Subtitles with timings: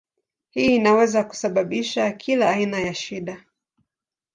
[0.49, 3.43] Hii inaweza kusababisha kila aina ya shida.